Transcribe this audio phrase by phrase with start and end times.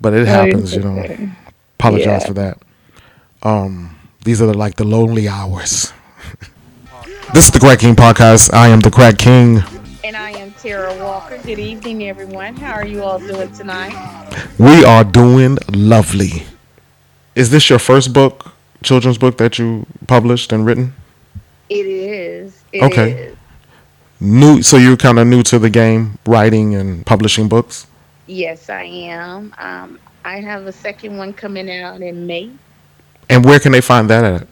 [0.00, 0.74] but it happens.
[0.74, 1.28] You know, okay.
[1.78, 2.26] apologize Yeah.
[2.26, 2.58] for that.
[3.42, 5.92] Um, these are the, like the lonely hours.
[7.34, 8.52] this is the Crack King podcast.
[8.52, 9.62] I am the Crack King.
[10.04, 11.38] And I am Tara Walker.
[11.38, 12.56] Good evening, everyone.
[12.56, 13.94] How are you all doing tonight?
[14.58, 16.44] We are doing lovely.
[17.34, 20.92] Is this your first book, children's book that you published and written?
[21.68, 22.62] It is.
[22.72, 23.12] It Okay.
[23.12, 23.36] is.
[24.22, 27.86] New, so you're kind of new to the game, writing and publishing books.
[28.30, 29.52] Yes, I am.
[29.58, 32.52] Um, I have a second one coming out in May.
[33.28, 34.46] And where can they find that at?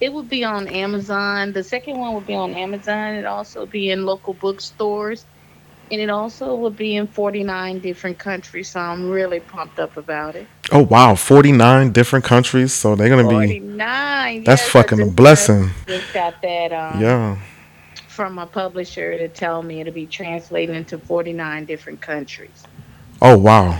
[0.00, 1.52] It will be on Amazon.
[1.52, 3.14] The second one will be on Amazon.
[3.14, 5.26] It also be in local bookstores.
[5.90, 8.70] And it also will be in 49 different countries.
[8.70, 10.46] So I'm really pumped up about it.
[10.72, 12.72] Oh wow, 49 different countries.
[12.72, 14.44] So they're gonna be 49.
[14.44, 15.70] That's yes, fucking a blessing.
[15.86, 17.38] Just got that um, yeah.
[18.16, 22.64] From a publisher to tell me it'll be translated into 49 different countries.
[23.20, 23.78] Oh wow,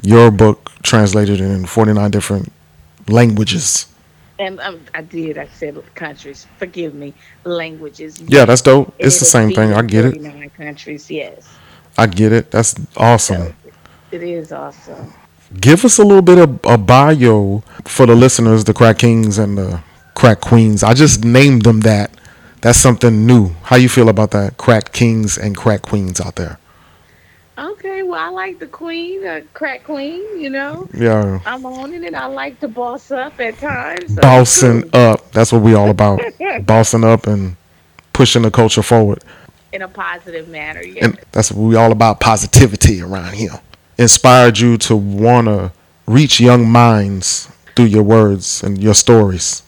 [0.00, 2.52] your book translated in 49 different
[3.08, 3.86] languages.
[4.38, 5.38] And um, I did.
[5.38, 6.46] I said countries.
[6.58, 7.14] Forgive me.
[7.44, 8.20] Languages.
[8.20, 8.94] Yeah, that's dope.
[8.98, 9.72] It's the it'll same thing.
[9.72, 10.14] I get it.
[10.14, 11.10] 49 countries.
[11.10, 11.48] Yes.
[11.98, 12.50] I get it.
[12.50, 13.54] That's awesome.
[14.10, 15.12] It is awesome.
[15.60, 19.58] Give us a little bit of a bio for the listeners, the Crack Kings and
[19.58, 19.82] the
[20.14, 20.82] Crack Queens.
[20.82, 22.16] I just named them that.
[22.62, 23.50] That's something new.
[23.64, 24.56] How you feel about that?
[24.56, 26.58] Crack Kings and Crack Queens out there.
[27.58, 28.02] Okay.
[28.02, 30.22] Well, I like the queen, uh, crack queen.
[30.40, 31.40] You know, Yeah.
[31.44, 34.14] I'm on it, and I like to boss up at times.
[34.14, 35.30] so Bossing up.
[35.32, 36.20] That's what we all about.
[36.66, 37.56] Bossing up and
[38.12, 39.22] pushing the culture forward.
[39.72, 40.82] in a positive manner.
[40.82, 41.06] Yeah.
[41.06, 43.58] And that's what we all about positivity around here.
[43.98, 45.72] Inspired you to want to
[46.06, 49.62] reach young minds through your words and your stories.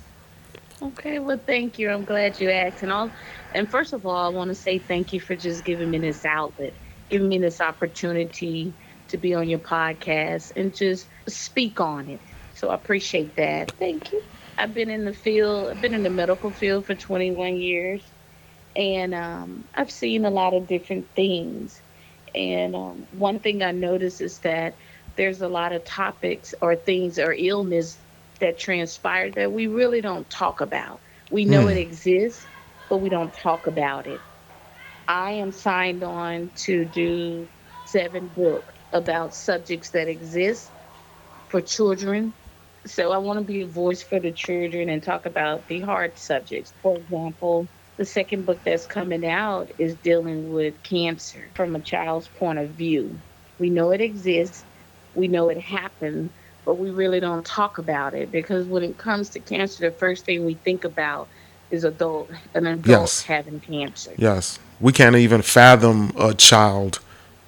[1.04, 1.90] Okay, well, thank you.
[1.90, 2.82] I'm glad you asked.
[2.82, 3.12] And all,
[3.52, 6.24] and first of all, I want to say thank you for just giving me this
[6.24, 6.78] outlet,
[7.10, 12.22] giving me this opportunity to be on your podcast and just speak on it.
[12.52, 13.72] So I appreciate that.
[13.78, 14.22] Thank you.
[14.56, 15.70] I've been in the field.
[15.70, 18.12] I've been in the medical field for 21 years,
[18.76, 21.82] and um, I've seen a lot of different things.
[22.34, 24.76] And um, one thing I noticed is that
[25.16, 28.03] there's a lot of topics or things or illness
[28.40, 31.02] that transpired that we really don't talk about.
[31.30, 31.68] We know Hmm.
[31.68, 32.48] it exists,
[32.88, 34.24] but we don't talk about it.
[35.08, 37.50] I am signed on to do
[37.84, 40.72] seven books about subjects that exist
[41.48, 42.34] for children.
[42.86, 46.18] So I want to be a voice for the children and talk about the hard
[46.18, 46.74] subjects.
[46.82, 47.68] For example,
[47.98, 52.72] the second book that's coming out is dealing with cancer from a child's point of
[52.72, 53.22] view.
[53.58, 54.66] We know it exists,
[55.14, 56.32] we know it happened,
[56.64, 60.24] but we really don't talk about it because when it comes to cancer, the first
[60.24, 61.28] thing we think about
[61.70, 63.22] is adult an adult Yes.
[63.22, 64.12] having cancer.
[64.16, 64.58] Yes.
[64.80, 67.00] We can't even fathom a child,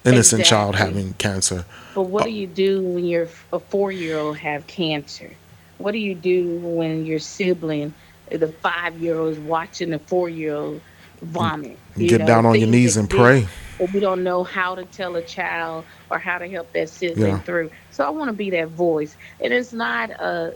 [0.05, 1.65] innocent child having cancer.
[1.93, 5.31] But what do uh, you do when your a four year old have cancer?
[5.77, 7.93] What do you do when your sibling,
[8.29, 11.77] the five year old, is watching the four year old mm, vomit?
[11.95, 13.47] You get down on your knees and pray.
[13.79, 17.37] But we don't know how to tell a child or how to help that sibling
[17.37, 17.43] Yeah.
[17.43, 17.71] through.
[17.89, 19.15] So I want to be that voice.
[19.39, 20.53] And it's not a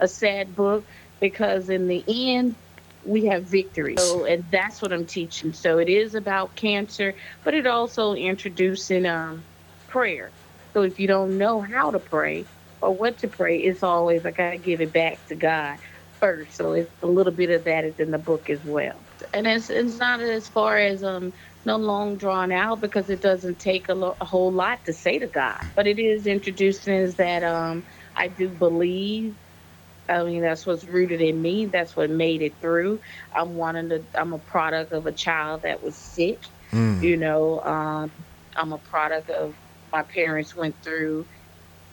[0.00, 0.88] a sad book
[1.20, 2.04] because in the
[2.36, 2.56] end
[3.04, 3.96] we have victory.
[3.96, 5.52] So and that's what I'm teaching.
[5.52, 7.14] So it is about cancer,
[7.44, 9.46] but it also introducing um
[9.88, 10.34] prayer.
[10.74, 12.48] So if you don't know how to pray
[12.82, 15.78] or what to pray, it's always I gotta give it back to God
[16.20, 16.56] first.
[16.56, 19.06] So it's a little bit of that is in the book as well.
[19.32, 21.32] And it's it's not as far as um
[21.64, 25.18] no long drawn out because it doesn't take a, lo- a whole lot to say
[25.18, 25.60] to God.
[25.74, 27.84] But it is introducing is that um
[28.16, 29.34] I do believe.
[30.08, 31.66] I mean that's what's rooted in me.
[31.66, 33.00] That's what made it through.
[33.34, 36.40] I'm one of the I'm a product of a child that was sick
[36.72, 37.02] Mm.
[37.02, 38.10] you know um,
[38.56, 39.54] i'm a product of
[39.92, 41.26] my parents went through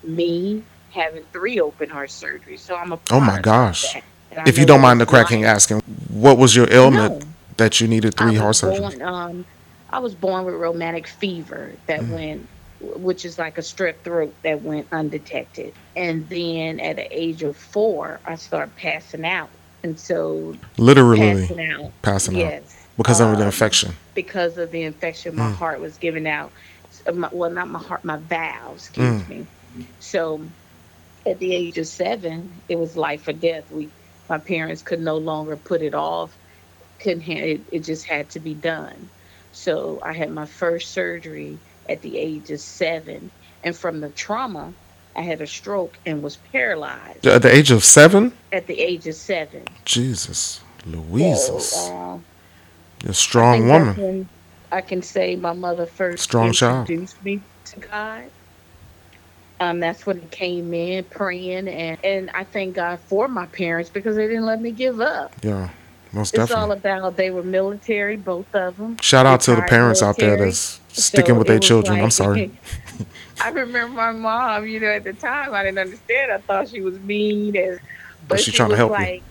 [0.06, 0.64] me
[0.94, 3.98] having three open heart surgeries so i'm a Oh my gosh.
[4.46, 5.82] If you don't mind the cracking asking,
[6.14, 7.28] what was your ailment No.
[7.58, 9.02] that you needed three heart surgeries?
[9.02, 9.46] um,
[9.92, 12.10] I was born with rheumatic fever that Mm.
[12.10, 15.74] went, which is like a strep throat that went undetected.
[15.96, 19.50] And then at the age of four, I started passing out.
[19.84, 23.94] And so Literally passing out, passing out yes, because of the um, infection.
[24.14, 25.56] because of the infection, my Mm.
[25.56, 26.52] heart was giving out.
[27.06, 28.88] uh, My, well, not my heart, my valves.
[28.88, 29.28] Excuse Mm.
[29.30, 29.48] me.
[30.00, 30.50] So,
[31.26, 33.72] at the age of seven, it was life or death.
[33.72, 33.92] We,
[34.30, 36.38] my parents could no longer put it off.
[37.00, 37.22] Couldn't.
[37.24, 39.12] Ha- it, it just had to be done.
[39.52, 41.58] So I had my first surgery
[41.88, 43.32] at the age of seven,
[43.64, 44.74] and from the trauma,
[45.16, 48.32] I had a stroke and was paralyzed At the age of seven?
[48.52, 49.66] at the age of seven.
[49.86, 50.62] Jesus.
[50.86, 51.70] Louises.
[51.72, 52.18] So, uh,
[53.04, 53.96] You're a I strong woman.
[53.96, 54.30] when
[54.72, 56.90] I can say my mother first Strong child.
[56.90, 58.26] introduced me to God.
[59.60, 63.90] Um, that's when it came in praying and, and I thank God for my parents
[63.90, 65.34] because they didn't let me give up.
[65.44, 65.70] Yeah,
[66.12, 66.64] most It's definitely.
[66.64, 68.98] all about they were military, both of them.
[68.98, 72.02] Shout out to the parents out there that's sticking So with their children.
[72.02, 72.52] I'm sorry.
[73.42, 76.32] I remember my mom, you know, at the time I didn't understand.
[76.32, 77.80] I thought she was mean and
[78.28, 79.24] but, she she, trying to help like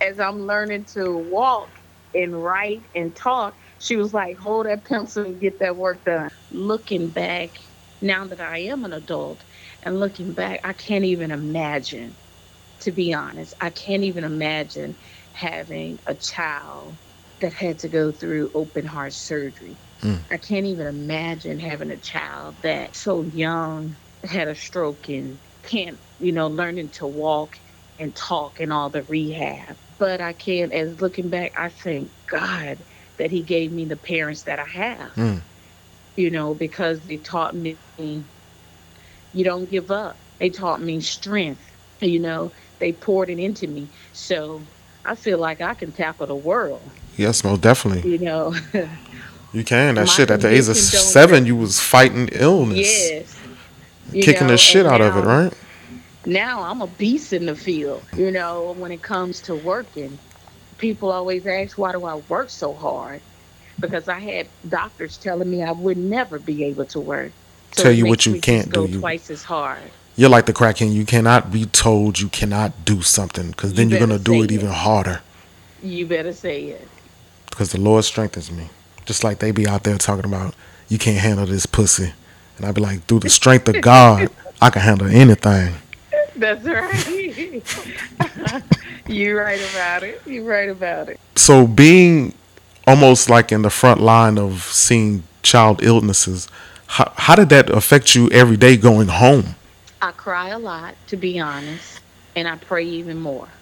[0.00, 1.70] as I'm learning to walk
[2.14, 6.30] and write and talk, she was like, Hold that pencil and get that work done.
[6.50, 7.50] Looking back,
[8.00, 9.40] now that I am an adult
[9.82, 12.14] and looking back, I can't even imagine,
[12.80, 14.96] to be honest, I can't even imagine
[15.32, 16.98] having a child
[17.40, 19.80] that had to go through open heart surgery.
[20.02, 20.24] Mm.
[20.30, 25.98] I can't even imagine having a child that so young had a stroke and can't,
[26.18, 27.56] you know, learning to walk
[27.98, 29.76] and talk and all the rehab.
[29.98, 32.84] But I can't, as looking back, I thank God
[33.18, 35.42] that He gave me the parents that I have, Mm.
[36.16, 37.78] you know, because they taught me
[39.32, 40.20] you don't give up.
[40.38, 41.64] They taught me strength,
[42.00, 43.90] you know, they poured it into me.
[44.12, 44.66] So
[45.04, 46.82] I feel like I can tackle the world,
[47.16, 48.10] Yes, most definitely.
[48.10, 48.54] you know.
[49.52, 49.96] You can.
[49.96, 52.78] That My shit at the age of seven, you was fighting illness,
[53.10, 53.36] yes.
[54.10, 55.52] Kicking know, the shit out of it, right?
[56.24, 58.02] now I'm a beast in the field.
[58.16, 60.18] You know, when it comes to working,
[60.78, 63.20] people always ask, why do I work so hard?
[63.78, 67.32] Because I had doctors telling me I would never be able to work.
[67.72, 68.86] Tell you what you can't do.
[68.86, 69.82] You- twice as hard.
[70.16, 70.92] You're like the crack king.
[70.92, 74.50] You cannot be told you cannot do something because then You you're gonna do it
[74.50, 74.52] it.
[74.52, 75.20] even harder
[75.82, 76.86] You better say it.
[77.50, 78.68] because the Lord strengthens me.
[79.04, 80.54] Just like they be out there talking about
[80.88, 82.12] you can't handle this pussy,
[82.56, 84.28] and I'd be like, through the strength of God,
[84.60, 85.74] I can handle anything.
[86.36, 87.62] That's right.
[89.08, 90.20] You're right about it.
[90.26, 91.18] You're right about it.
[91.36, 92.34] So being
[92.86, 96.48] almost like in the front line of seeing child illnesses,
[96.86, 99.56] how, how did that affect you every day going home?
[100.02, 102.04] I cry a lot, to be honest,
[102.36, 103.54] and I pray even more.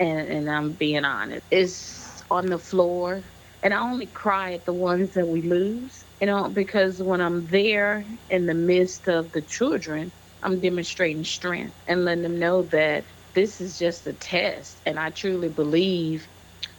[0.00, 1.42] And and I'm being honest.
[1.52, 3.24] It's on the floor,
[3.62, 6.06] and I only cry at the ones that we lose.
[6.22, 10.12] You know, because when I'm there in the midst of the children,
[10.42, 13.06] I'm demonstrating strength and letting them know that
[13.36, 14.82] this is just a test.
[14.86, 16.30] And I truly believe,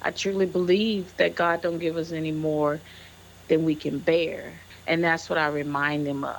[0.01, 2.83] I truly believe that God don't give us any more
[3.49, 4.63] than we can bear.
[4.87, 6.37] And that's what I remind them of.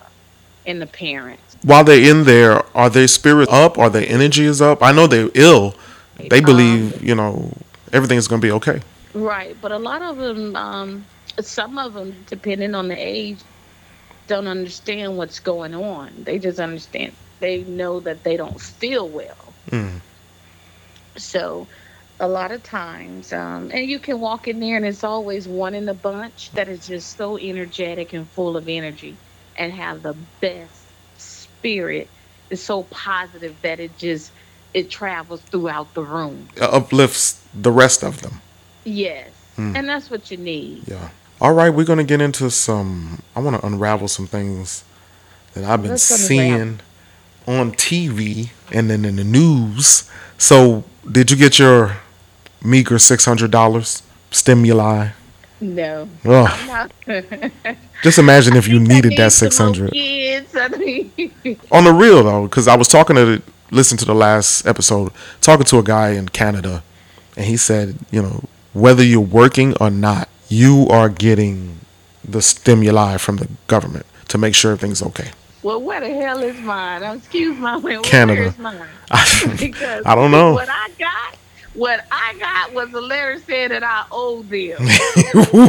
[0.66, 1.45] And the parents.
[1.66, 3.76] While they're in there, are their spirits up?
[3.76, 4.84] Are their energy is up?
[4.84, 5.74] I know they're ill.
[6.16, 7.52] They Um, believe, you know,
[7.92, 8.82] everything's gonna be okay.
[9.14, 11.06] Right, but a lot of them, um,
[11.40, 13.40] some of them, depending on the age,
[14.28, 16.22] don't understand what's going on.
[16.22, 17.14] They just understand.
[17.40, 19.52] They know that they don't feel well.
[19.68, 20.02] Mm.
[21.16, 21.66] So,
[22.20, 25.74] a lot of times, um, and you can walk in there, and it's always one
[25.74, 29.18] in the bunch that is just so energetic and full of energy,
[29.56, 30.85] and have the best
[31.66, 32.08] spirit.
[32.48, 34.30] is so positive that it just
[34.72, 36.48] it travels throughout the room.
[36.54, 38.40] It uplifts the rest of them.
[38.84, 39.74] Yes, Hmm.
[39.74, 40.82] and that's what you need.
[40.86, 41.08] Yeah.
[41.40, 43.20] All right, we're gonna get into some.
[43.34, 44.84] I want to unravel some things
[45.54, 46.80] that I've been Let's seeing
[47.48, 50.08] on TV and then in the news.
[50.38, 51.96] So, did you get your
[52.62, 55.08] meager six hundred dollars stimuli?
[55.60, 56.08] No.
[56.24, 56.88] Oh,
[58.02, 59.92] just imagine if you needed need that some six more hundred.
[59.92, 60.54] Kids.
[61.72, 65.12] On the real though, because I was talking to the, listen to the last episode,
[65.40, 66.82] talking to a guy in Canada,
[67.36, 71.80] and he said, you know, whether you're working or not, you are getting
[72.22, 75.30] the stimuli from the government to make sure everything's okay.
[75.62, 77.02] well, where the hell is mine?
[77.02, 78.54] Excuse my where Canada.
[78.58, 78.78] Mine?
[79.58, 80.52] Because I don't know.
[80.52, 81.36] What I got,
[81.76, 84.78] what I got was a letter saying that I owe them.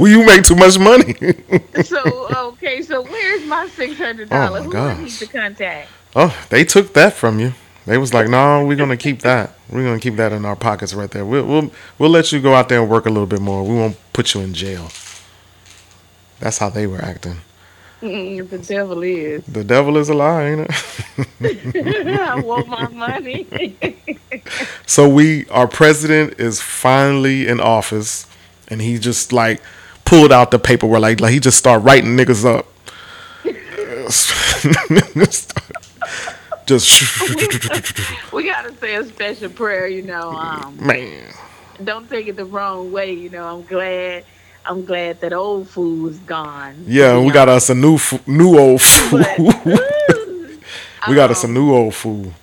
[0.05, 1.13] you make too much money.
[1.83, 4.65] so okay, so where's my six hundred dollars?
[4.65, 4.99] Oh, Who I gosh.
[4.99, 5.89] need to contact?
[6.15, 7.53] oh, they took that from you.
[7.85, 9.53] They was like, no, we're gonna keep that.
[9.69, 11.25] We're gonna keep that in our pockets right there.
[11.25, 13.63] We'll we'll we'll let you go out there and work a little bit more.
[13.63, 14.89] We won't put you in jail.
[16.39, 17.37] That's how they were acting.
[18.01, 19.43] Mm, the devil is.
[19.45, 21.39] The devil is a lie, ain't it?
[22.19, 23.47] I want my money.
[24.85, 28.25] So we, our president is finally in office,
[28.69, 29.61] and he just like
[30.05, 32.65] pulled out the paperwork, like like he just started writing niggas up.
[36.65, 40.31] just we gotta say a special prayer, you know.
[40.31, 41.33] Um, man,
[41.83, 43.13] don't take it the wrong way.
[43.13, 44.23] You know, I'm glad.
[44.67, 46.83] I'm glad that old food is gone.
[46.85, 49.25] yeah, we got us a new new old food.
[49.25, 50.59] But, ooh,
[51.07, 52.33] we got us a um, new old food.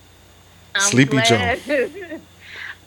[0.75, 1.61] I'm Sleepy glad,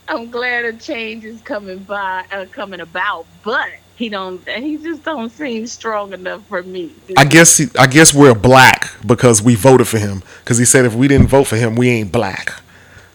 [0.08, 3.27] I'm glad a change is coming by, uh, coming about.
[3.44, 6.91] But he don't he just don't seem strong enough for me.
[7.15, 10.24] I guess he, I guess we're black because we voted for him.
[10.39, 12.60] Because he said if we didn't vote for him, we ain't black.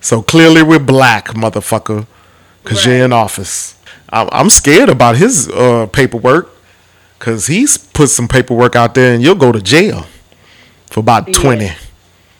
[0.00, 2.06] So clearly we're black, motherfucker.
[2.62, 2.94] Because right.
[2.94, 3.76] you're in office.
[4.12, 6.50] I'm, I'm scared about his uh, paperwork.
[7.18, 10.06] Because he's put some paperwork out there, and you'll go to jail
[10.86, 11.34] for about yeah.
[11.34, 11.70] twenty.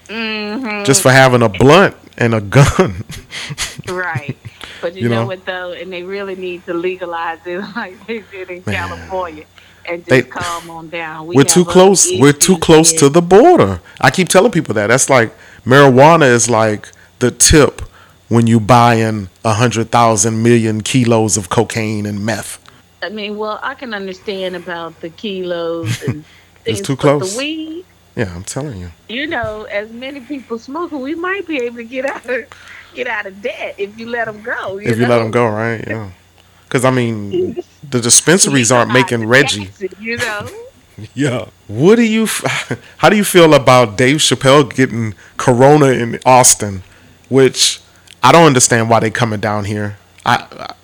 [0.09, 0.83] Mm-hmm.
[0.83, 3.05] Just for having a blunt and a gun.
[3.88, 4.37] right.
[4.81, 8.05] But you, you know, know, what though, and they really need to legalize it like
[8.09, 8.75] they did in Man.
[8.75, 9.45] California.
[9.88, 11.29] And just they, calm on down.
[11.29, 12.11] We are too close.
[12.19, 12.99] We're too close here.
[12.99, 13.81] to the border.
[14.00, 14.88] I keep telling people that.
[14.88, 15.33] That's like
[15.64, 16.88] marijuana is like
[17.21, 17.82] the tip
[18.29, 22.59] when you buy in a hundred thousand million kilos of cocaine and meth.
[23.02, 26.25] I mean, well, I can understand about the kilos and
[26.64, 27.33] it's too close.
[27.33, 27.85] The weed,
[28.17, 28.91] yeah, I'm telling you.
[29.09, 32.47] You know, as many people smoking, we might be able to get out of
[32.95, 34.79] get out of debt if you let them go.
[34.79, 35.05] You if know?
[35.05, 35.85] you let them go, right?
[35.87, 36.11] Yeah.
[36.64, 39.71] Because I mean, the dispensaries aren't making Reggie.
[40.00, 40.49] you know.
[41.14, 41.47] yeah.
[41.69, 42.26] What do you?
[42.99, 46.83] How do you feel about Dave Chappelle getting Corona in Austin?
[47.29, 47.82] Which
[48.23, 49.97] I don't understand why they coming down here.
[50.25, 50.75] I,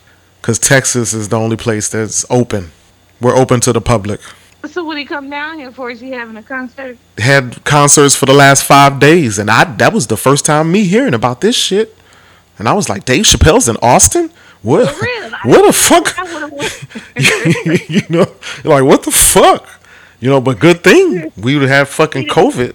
[0.40, 2.70] because Texas is the only place that's open.
[3.20, 4.20] We're open to the public.
[4.66, 5.90] So would he come down here for?
[5.90, 6.98] Is he having a concert?
[7.16, 10.84] Had concerts for the last five days, and I that was the first time me
[10.84, 11.96] hearing about this shit.
[12.58, 14.30] And I was like, Dave Chappelle's in Austin.
[14.62, 14.92] What?
[15.44, 16.16] What the fuck?
[17.88, 18.26] you know,
[18.64, 19.68] like what the fuck?
[20.18, 22.74] You know, but good thing we would have fucking COVID.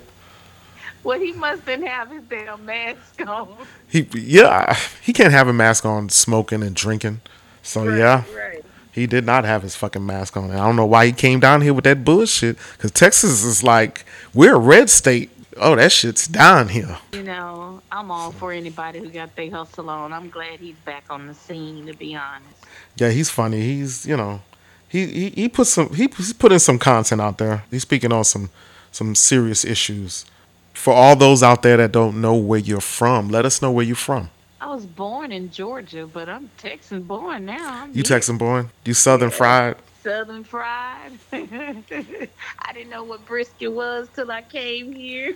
[1.04, 3.58] Well, he mustn't have his damn mask on.
[3.88, 7.22] He yeah, he can't have a mask on smoking and drinking.
[7.62, 8.24] So right, yeah.
[8.36, 10.52] Right he did not have his fucking mask on.
[10.52, 12.58] And I don't know why he came down here with that bullshit.
[12.74, 14.06] Because Texas is like,
[14.36, 15.32] we're a red state.
[15.58, 17.00] Oh, that shit's down here.
[17.12, 20.14] You know, I'm all for anybody who got their hustle on.
[20.14, 22.66] I'm glad he's back on the scene, to be honest.
[22.96, 23.62] Yeah, he's funny.
[23.62, 24.42] He's, you know,
[24.88, 27.64] he, he, he put some he, he's put in some content out there.
[27.72, 28.52] He's speaking on some
[28.92, 30.26] some serious issues.
[30.74, 33.86] For all those out there that don't know where you're from, let us know where
[33.86, 34.30] you're from.
[34.60, 37.84] I was born in Georgia, but I'm Texan born now.
[37.84, 38.04] I'm you here.
[38.04, 38.70] Texan born?
[38.86, 39.36] You Southern yeah.
[39.36, 39.76] fried?
[40.02, 41.12] Southern fried.
[41.32, 45.36] I didn't know what brisket was till I came here.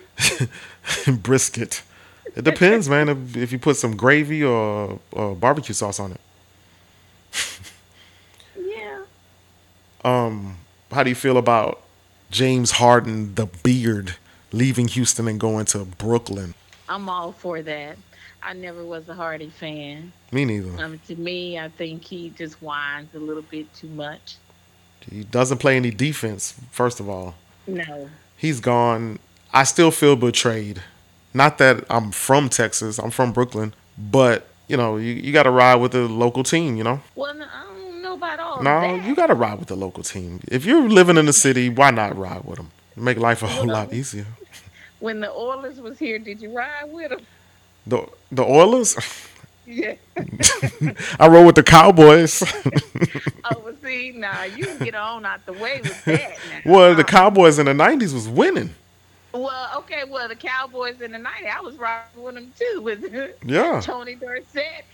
[1.22, 1.84] brisket.
[2.36, 3.10] It depends, man.
[3.10, 6.22] If, if, you put some gravy or, or barbecue sauce on it.
[8.58, 9.04] yeah.
[10.04, 10.58] Um,
[10.92, 11.82] how do you feel about
[12.32, 14.16] James Harden, the beard,
[14.52, 16.54] leaving Houston and going to Brooklyn?
[16.90, 17.98] I'm all for that.
[18.42, 20.14] I never was a Hardy fan.
[20.32, 20.82] Me neither.
[20.84, 24.36] Um, to me, I think he just whines a little bit too much.
[25.10, 27.36] He doesn't play any defense, first of all.
[27.66, 28.10] No.
[28.38, 29.20] He's gone.
[29.54, 30.82] I still feel betrayed.
[31.34, 35.52] Not that I'm from Texas, I'm from Brooklyn, but you know, you, you got to
[35.52, 37.02] ride with the local team, you know?
[37.16, 38.98] Well, no, I don't know about all No, that.
[38.98, 40.42] No, you got to ride with the local team.
[40.48, 42.72] If you're living in the city, why not ride with them?
[42.98, 44.26] Make life a whole lot easier.
[45.00, 47.22] When the Oilers was here, did you ride with them?
[47.86, 48.98] The the Oilers.
[49.70, 49.96] Yeah.
[51.20, 52.42] I rode with the Cowboys.
[53.44, 56.38] oh, well, see, now you can get on out the way with that.
[56.66, 56.72] Now.
[56.72, 58.74] Well, the Cowboys in the '90s was winning.
[59.34, 63.36] Well, okay, well, the Cowboys in the '90s, I was riding with them too, with
[63.44, 64.86] yeah Tony Dorsett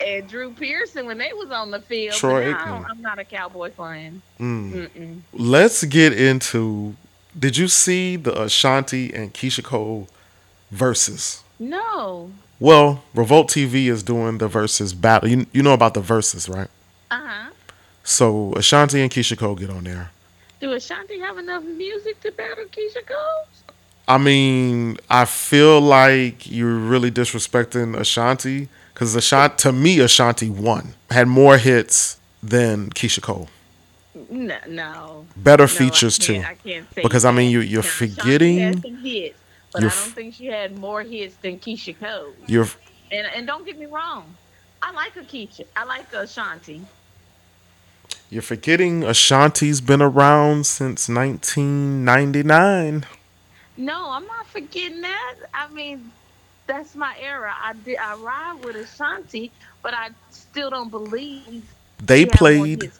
[0.00, 2.14] and Drew Pearson when they was on the field.
[2.14, 4.22] Troy I'm not a Cowboy fan.
[4.38, 5.22] Mm.
[5.32, 6.94] Let's get into.
[7.38, 10.08] Did you see the Ashanti and Keyshia Cole
[10.74, 11.42] Verzuz?
[11.58, 12.32] No.
[12.58, 15.28] Well, Revolt TV is doing the Verzuz battle.
[15.28, 16.68] You, you know about the Verzuz, right?
[17.10, 17.50] Uh huh.
[18.02, 20.10] So Ashanti and Keyshia Cole get on there.
[20.60, 23.46] Do Ashanti have enough music to battle Keyshia Cole?
[24.08, 30.94] I mean, I feel like you're really disrespecting Ashanti because Ashanti, to me, Ashanti won,
[31.10, 33.48] had more hits than Keyshia Cole.
[34.30, 35.26] No, no.
[35.36, 36.36] Better no, features too.
[36.36, 37.30] I can't say because that.
[37.30, 38.80] I mean, you you're now, forgetting.
[39.72, 42.32] But You're I don't think she had more hits than Keyshia Cole.
[42.46, 42.68] You're
[43.10, 44.34] and and don't get me wrong,
[44.82, 45.66] I like a Keyshia.
[45.76, 46.82] I like Ashanti.
[48.30, 53.04] You're forgetting Ashanti's been around since 1999.
[53.76, 55.34] No, I'm not forgetting that.
[55.52, 56.12] I mean,
[56.68, 57.52] that's my era.
[57.60, 59.50] I did I ride with Ashanti,
[59.82, 61.64] but I still don't believe
[62.02, 62.90] they played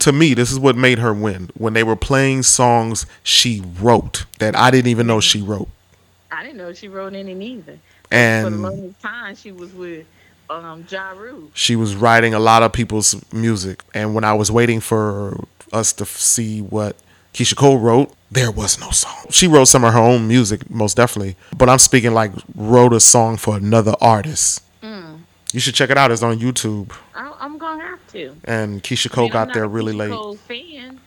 [0.00, 1.50] To me, this is what made her win.
[1.56, 5.68] When they were playing songs she wrote that I didn't even know she wrote.
[6.30, 7.78] I didn't know she wrote any neither.
[8.10, 10.06] And for the longest time, she was with
[10.50, 11.50] um, Ja Rule.
[11.54, 15.92] She was writing a lot of people's music, and when I was waiting for us
[15.94, 16.96] to see what
[17.32, 19.26] Keyshia Cole wrote, there was no song.
[19.30, 23.00] She wrote some of her own music, most definitely, but I'm speaking like wrote a
[23.00, 24.62] song for another artist.
[24.82, 25.20] Mm.
[25.52, 26.10] You should check it out.
[26.10, 26.92] It's on YouTube.
[27.14, 28.36] I, am gonna have to.
[28.44, 30.10] And Keyshia I Cole mean, I'm got there really Keyshia late.
[30.10, 31.00] Cole fan.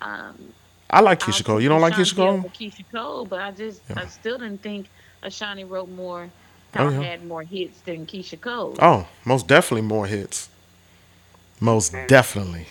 [0.00, 0.54] Um,
[0.90, 1.60] I like I'll Cole.
[1.60, 2.50] You don't like Ashanti Cole?
[2.50, 4.00] Keyshia Cole, but I just Yeah.
[4.00, 4.88] I still didn't think
[5.22, 6.30] Ashanti wrote more
[6.76, 7.00] Oh yeah.
[7.02, 8.76] had more hits than Keyshia Cole.
[8.80, 10.48] Oh, most definitely more hits.
[11.60, 12.68] Most definitely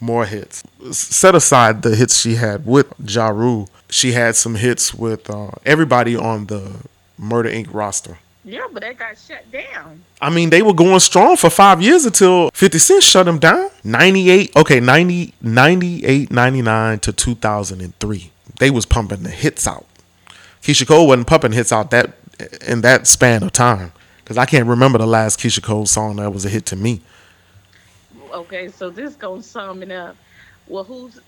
[0.00, 0.62] more hits.
[0.92, 5.50] Set aside the hits she had with Ja Rule, she had some hits with uh,
[5.66, 6.84] everybody on the
[7.18, 7.68] Murder Inc.
[7.72, 8.18] roster.
[8.48, 10.02] Yeah, but that got shut down.
[10.22, 13.68] I mean, they were going strong for five years until 50 Cent shut them down.
[13.84, 18.30] 98, okay, 90, 98, 99 to 2003.
[18.58, 19.84] They was pumping the hits out.
[20.62, 22.14] Keyshia Cole wasn't pumping hits out that
[22.66, 23.92] in that span of time.
[24.24, 27.02] Because I can't remember the last Keyshia Cole song that was a hit to me.
[28.32, 30.16] Okay, so this gonna sum it up.
[30.66, 31.20] Well, who's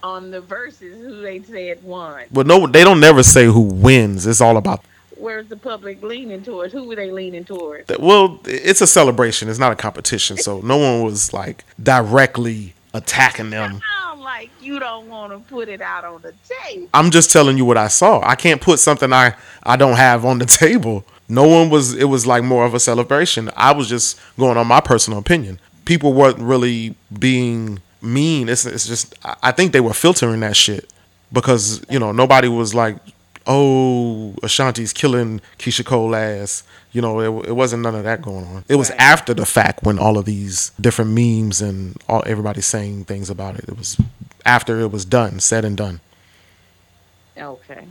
[0.00, 0.96] on the Verzuz?
[1.00, 2.24] Who they said won?
[2.30, 4.28] Well, no, they don't never say who wins.
[4.28, 4.84] It's all about
[5.18, 6.72] Where's the public leaning towards?
[6.72, 7.90] Who were they leaning towards?
[7.98, 9.48] Well, it's a celebration.
[9.48, 10.36] It's not a competition.
[10.36, 13.80] So no one was like directly attacking them.
[14.08, 16.32] I'm like, you don't want to put it out on the
[16.66, 16.88] tape.
[16.94, 18.20] I'm just telling you what I saw.
[18.24, 21.04] I can't put something I I don't have on the table.
[21.28, 21.94] No one was.
[21.94, 23.50] It was like more of a celebration.
[23.56, 25.60] I was just going on my personal opinion.
[25.84, 28.48] People weren't really being mean.
[28.48, 30.90] It's it's just I think they were filtering that shit
[31.32, 32.96] because you know nobody was like,
[33.48, 36.62] oh Ashanti's killing Keyshia Cole ass.
[36.92, 38.64] You know it, it wasn't none of that going on.
[38.68, 39.00] It was Right.
[39.00, 43.56] after the fact when all of these different memes and all everybody saying things about
[43.56, 43.64] it.
[43.68, 43.96] It was
[44.46, 46.00] after it was done, said and done.
[47.36, 47.86] Okay.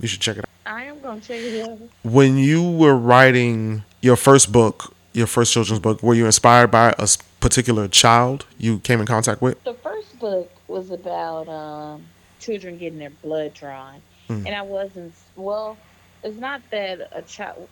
[0.00, 0.48] You should check it out.
[0.74, 1.78] I am gonna check it out.
[2.02, 6.94] when you were writing your first book, your first children's book, were you inspired by
[6.98, 7.08] a
[7.40, 9.62] particular child you came in contact with?
[9.64, 12.04] The first book was about um,
[12.38, 14.00] children getting their blood drawn,
[14.30, 14.46] Mm.
[14.46, 15.14] and I wasn't.
[15.36, 15.78] Well,
[16.22, 17.68] it's not that a child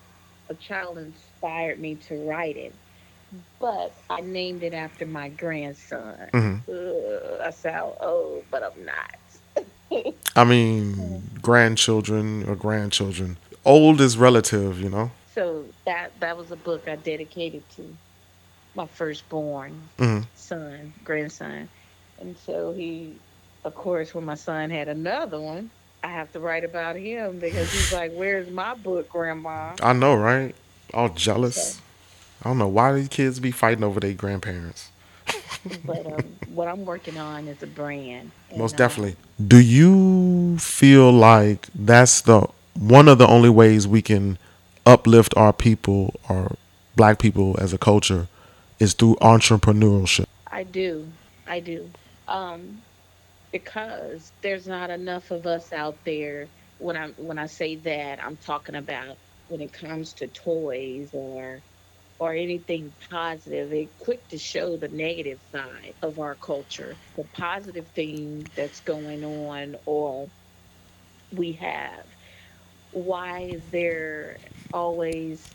[0.48, 2.74] a child inspired me to write it,
[3.60, 6.28] but I named it after my grandson.
[6.32, 10.04] hmm Ugh, I sound old, but I'm not.
[10.36, 13.38] I mean, grandchildren or grandchildren.
[13.64, 15.10] Old is relative, you know.
[15.34, 17.96] So that that was a book I dedicated to
[18.74, 21.68] my firstborn hmm son, grandson.
[22.18, 23.20] And so he,
[23.64, 25.70] of course, when my son had another one,
[26.02, 30.14] I have to write about him because he's like, "Where's my book, Grandma?" I know,
[30.14, 30.54] right?
[30.92, 31.80] All jealous.
[32.42, 34.90] I don't know why these kids be fighting over their grandparents.
[35.84, 38.30] But um, what I'm working on is a brand.
[38.48, 39.16] And, Most uh, definitely.
[39.46, 44.38] Do you feel like that's the one of the only ways we can
[44.86, 46.56] uplift our people or
[46.96, 48.28] black people as a culture
[48.78, 50.26] is through entrepreneurship?
[50.46, 51.08] I do,
[51.46, 51.90] I do,
[52.26, 52.80] um,
[53.52, 56.46] because there's not enough of us out there.
[56.78, 59.16] When I when I say that, I'm talking about
[59.48, 61.60] when it comes to toys or
[62.18, 63.70] or anything positive.
[63.70, 69.24] They're quick to show the negative side of our culture, the positive thing that's going
[69.24, 70.28] on, or
[71.32, 72.04] we have.
[72.92, 74.36] Why is there
[74.72, 75.48] always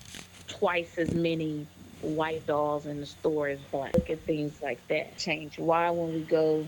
[0.48, 1.68] twice as many
[2.02, 3.94] white dolls in the store as black?
[3.94, 5.60] Look at things like that change.
[5.60, 6.66] Why, when we go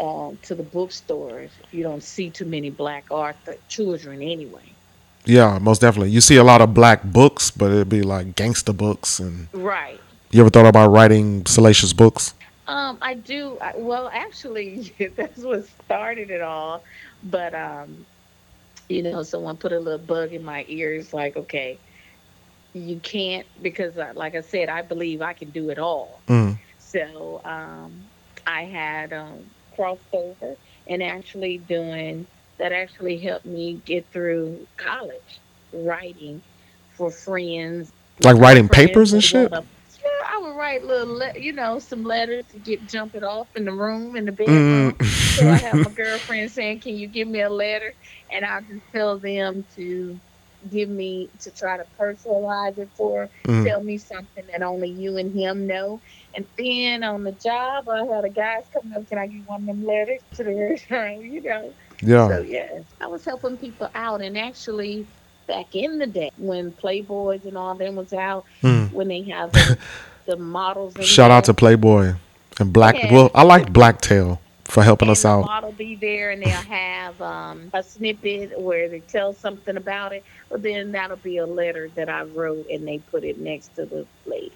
[0.00, 4.74] um, to the bookstores, you don't see too many black author children anyway?
[5.24, 6.10] Yeah, most definitely.
[6.10, 9.18] You see a lot of black books, but it'd be like gangster books.
[9.18, 10.00] And Right.
[10.30, 12.34] you ever thought about writing salacious books?
[12.66, 13.58] Um, I do.
[13.60, 16.82] I, well, actually, that's what started it all.
[17.22, 18.06] But um,
[18.88, 21.78] you know, someone put a little bug in my ears, like, okay,
[22.74, 26.20] you can't because, uh, like I said, I believe I can do it all.
[26.28, 26.58] Mm.
[26.78, 27.92] So um,
[28.46, 30.56] I had um, crossed over
[30.88, 32.26] and actually doing
[32.58, 35.40] that actually helped me get through college,
[35.72, 36.42] writing
[36.94, 37.92] for friends.
[38.20, 39.52] Like writing Friends papers and shit?
[40.04, 43.64] Yeah, I would write little, le- you know, some letters to get jumping off in
[43.64, 44.96] the room in the bedroom.
[45.36, 45.94] So I have my Mm.
[45.96, 47.94] girlfriend saying, "Can you give me a letter?"
[48.30, 50.20] And I'll just tell them to
[50.70, 53.64] give me to try to personalize it for Mm.
[53.66, 56.00] tell me something that only you and him know.
[56.34, 59.60] And then on the job, I had a guys coming up, can I get one
[59.60, 61.22] of them letters to the restaurant?
[61.22, 61.72] You know.
[62.02, 62.28] Yeah.
[62.28, 62.68] So Yeah.
[62.72, 65.06] yes, I was helping people out, and actually,
[65.46, 68.92] back in the day when Playboys and all them was out, Mm.
[68.92, 69.78] when they have the,
[70.26, 70.94] the models.
[71.02, 72.14] Shout out to Playboy
[72.58, 72.96] and Black.
[72.96, 73.12] Yeah.
[73.12, 75.44] Well, I like Blacktail for helping and us the out.
[75.46, 80.24] model be there, and they'll have um, a snippet where they tell something about it.
[80.50, 83.84] But then that'll be a letter that I wrote, and they put it next to
[83.86, 84.52] the lady.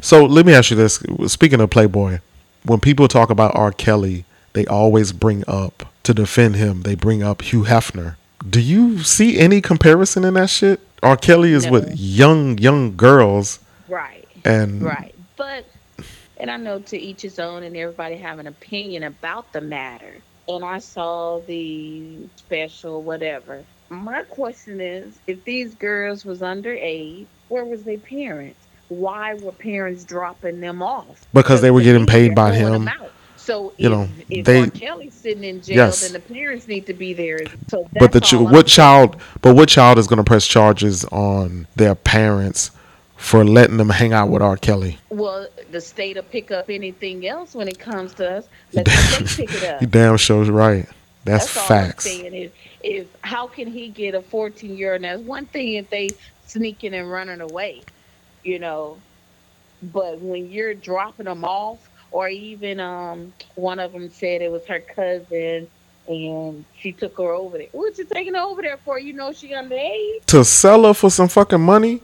[0.00, 2.20] So let me ask you this: Speaking of Playboy,
[2.64, 3.72] when people talk about R.
[3.72, 6.82] Kelly, they always bring up to defend him.
[6.82, 8.16] They bring up Hugh Hefner.
[8.48, 10.80] Do you see any comparison in that shit?
[11.02, 11.16] R.
[11.16, 11.72] Kelly is No.
[11.72, 14.26] with young young girls, Right.
[14.44, 15.14] and Right.
[15.36, 15.66] But
[16.38, 20.14] And I know to each his own, and everybody have an opinion about the matter.
[20.48, 23.62] And I saw the special, whatever.
[23.88, 28.58] My question is, if these girls was underage, where was their parents?
[28.88, 31.26] Why were parents dropping them off?
[31.32, 32.90] Because they were getting paid by him.
[33.36, 34.66] So You if, know, if they- R.
[34.68, 36.00] Kelly's sitting in jail, Yes.
[36.02, 37.40] then the parents need to be there.
[37.68, 38.64] So But the ch- I'm what saying.
[38.66, 39.16] child?
[39.42, 42.70] But what child is going to press charges on their parents
[43.24, 44.58] for letting them hang out with R.
[44.58, 44.98] Kelly?
[45.08, 48.48] Well, the state will pick up anything else when it comes to us.
[48.74, 49.80] Let the state pick it up.
[49.80, 50.86] You damn show's right.
[51.24, 52.06] That's, That's all facts.
[52.06, 52.50] I'm saying is,
[52.82, 55.04] is how can he get a 14 year old?
[55.04, 56.10] It's one thing if they
[56.46, 57.80] sneaking and running away,
[58.42, 58.98] you know,
[59.82, 61.78] but when you're dropping them off,
[62.10, 65.66] or even um, one of them said it was her cousin
[66.06, 67.68] and she took her over there.
[67.72, 68.98] What you taking her over there for?
[68.98, 72.02] You know she underage To sell her for some fucking money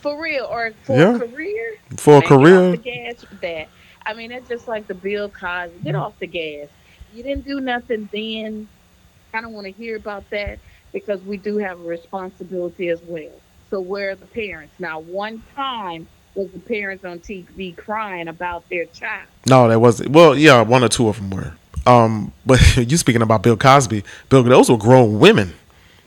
[0.00, 1.16] for real or for Yeah.
[1.16, 1.74] a career?
[1.96, 2.58] for a Man, Get career.
[2.64, 3.68] off the gas with that.
[4.06, 5.80] I mean, that's just like the Bill Cosby.
[5.84, 6.68] Get off the gas.
[7.14, 8.68] You didn't do nothing then.
[9.34, 10.58] I don't want to hear about that
[10.92, 13.30] because we do have a responsibility as well.
[13.70, 14.72] So where are the parents?
[14.78, 19.26] Now, one time was the parents on TV crying about their child.
[19.46, 20.10] No, that wasn't.
[20.10, 21.52] Well, yeah, one or two of them were.
[21.86, 24.04] Um, but you speaking about Bill Cosby?
[24.30, 25.52] Bill, those were grown women,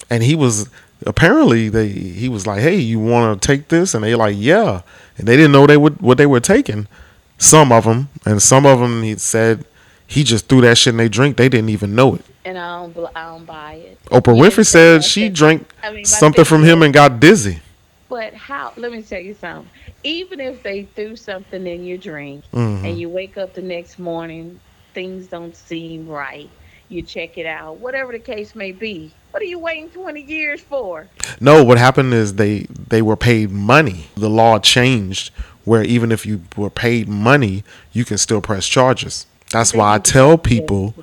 [0.09, 0.69] and he was
[1.05, 1.87] apparently they.
[1.89, 4.81] He was like, "Hey, you want to take this?" And they like, "Yeah,"
[5.17, 6.87] and they didn't know they would what they were taking.
[7.37, 9.65] Some of them, and some of them, he said
[10.05, 11.37] he just threw that shit in their drink.
[11.37, 12.25] They didn't even know it.
[12.45, 13.99] And I don't, I don't buy it.
[14.05, 15.33] Oprah Winfrey said she nothing.
[15.33, 17.59] drank I mean, something from him and got dizzy.
[18.09, 18.73] But how?
[18.75, 19.69] Let me tell you something.
[20.03, 22.83] Even if they threw something in your drink Mhm.
[22.83, 24.59] and you wake up the next morning,
[24.93, 26.49] things don't seem right.
[26.89, 29.13] You check it out, whatever the case may be.
[29.31, 31.07] What are you waiting 20 years for?
[31.39, 34.07] No, what happened is they they were paid money.
[34.15, 35.31] The law changed
[35.63, 37.63] where even if you were paid money,
[37.93, 39.25] you can still press charges.
[39.51, 40.95] That's why I tell people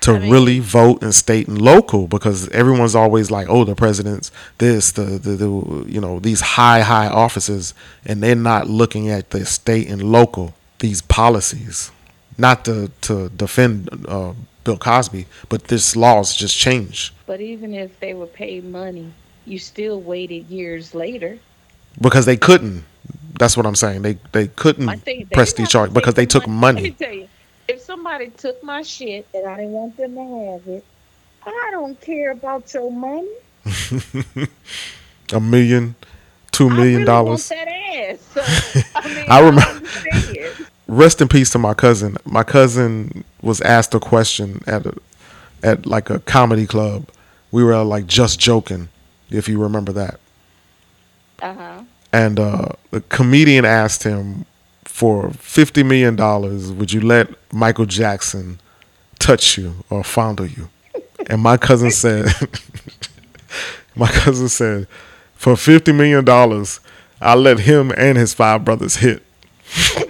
[0.00, 3.74] to I mean- really vote in state and local because everyone's always like, "Oh, the
[3.74, 7.72] president's this, the, the the you know these high high offices,"
[8.04, 11.90] and they're not looking at the state and local these policies.
[12.36, 14.32] Not to to defend uh,
[14.64, 19.12] Bill Cosby, but this law's just changed But even if they were paid money,
[19.46, 21.38] you still waited years later.
[22.00, 22.84] because they couldn't.
[23.38, 24.02] That's what I'm saying.
[24.02, 26.90] They they couldn't they press didn't these charges because they took Let me money.
[26.92, 27.28] tell you,
[27.68, 30.84] if somebody took my shit and I didn't want them to have it,
[31.44, 33.28] I don't care about your money.
[35.32, 35.94] A million,
[36.52, 37.50] two I really dollars.
[37.50, 38.18] Want that ass.
[38.34, 38.40] So,
[38.94, 39.88] I mean, I remember-.
[40.86, 42.16] Rest in peace to my cousin.
[42.24, 44.94] My cousin was asked a question at a
[45.62, 47.08] at like a comedy club.
[47.50, 48.88] We were like just joking,
[49.30, 50.20] if you remember that.
[51.40, 51.82] Uh huh.
[52.12, 54.44] And uh, the comedian asked him
[54.84, 58.60] for fifty million dollars, would you let Michael Jackson
[59.18, 60.68] touch you or fondle you?
[61.28, 62.26] And my cousin said,
[63.96, 64.86] my cousin said,
[65.34, 66.80] for fifty million dollars,
[67.20, 69.22] I let him and his five brothers hit.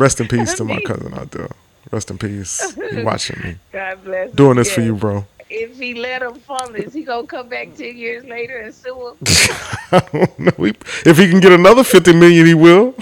[0.00, 1.50] Rest in peace to my cousin out there.
[1.92, 2.76] Rest in peace.
[2.76, 3.56] You watching me.
[3.72, 4.30] God bless.
[4.30, 4.36] him.
[4.36, 5.26] Doing this for you, bro.
[5.50, 9.08] If he let him fall, is he gonna come back ten years later and sue
[9.08, 9.16] him?
[9.92, 10.64] I don't know.
[10.64, 10.76] He-
[11.10, 12.94] If he can get another fifty million, he will.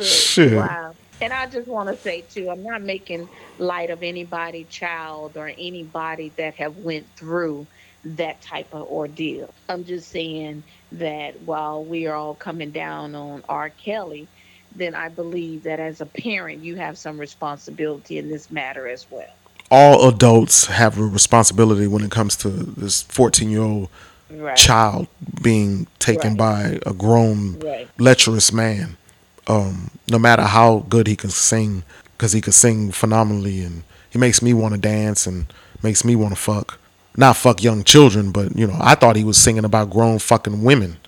[0.00, 0.56] Shit.
[0.56, 0.94] Wow.
[1.20, 3.28] And I just want to say too, I'm not making
[3.58, 7.66] light of anybody, child or anybody that have went through
[8.04, 9.52] that type of ordeal.
[9.68, 13.70] I'm just saying that while we are all coming down on R.
[13.70, 14.26] Kelly,
[14.74, 19.06] then I believe that as a parent, you have some responsibility in this matter as
[19.10, 19.28] well.
[19.70, 23.88] All adults have a responsibility when it comes to this fourteen-year-old
[24.30, 24.56] Right.
[24.56, 25.08] child
[25.42, 27.88] being taken by a grown, Right.
[27.98, 28.98] lecherous man.
[29.46, 31.82] Um, no matter how good he can sing,
[32.16, 35.46] because he can sing phenomenally, and he makes me want to dance and
[35.82, 36.78] makes me want to fuck.
[37.18, 40.62] Not fuck young children, but you know, I thought he was singing about grown fucking
[40.62, 40.98] women,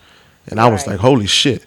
[0.49, 1.65] and I was like, holy shit,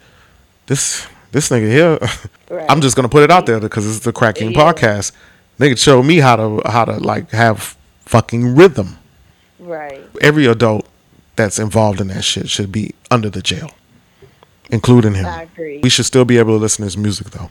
[0.65, 1.99] this this nigga here.
[2.49, 2.69] Right.
[2.69, 4.59] I'm just gonna put it out there because it's the cracking Yeah.
[4.61, 5.11] podcast.
[5.59, 7.75] Nigga show me how to how to like have
[8.05, 8.97] fucking rhythm.
[9.57, 10.01] Right.
[10.21, 10.85] Every adult
[11.35, 13.71] that's involved in that shit should be under the jail,
[14.69, 15.25] including him.
[15.25, 15.79] I agree.
[15.81, 17.49] We should still be able to listen to his music though.